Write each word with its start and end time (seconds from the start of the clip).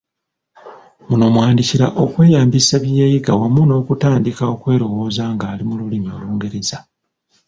Muno 1.07 1.25
mw’andikira 1.33 1.87
okweyambisa 2.03 2.75
bye 2.83 2.95
yayiga 3.01 3.31
wamu 3.39 3.61
n’okutandika 3.65 4.43
okwelowooleza 4.53 5.23
ng’ali 5.33 5.63
mu 5.69 5.75
lulimi 5.79 6.09
olungereza. 6.17 6.77